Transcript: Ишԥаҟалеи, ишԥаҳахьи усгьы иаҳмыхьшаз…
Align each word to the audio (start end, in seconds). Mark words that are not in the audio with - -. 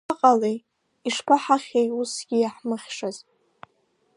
Ишԥаҟалеи, 0.09 0.57
ишԥаҳахьи 1.07 1.93
усгьы 2.01 2.37
иаҳмыхьшаз… 2.39 3.17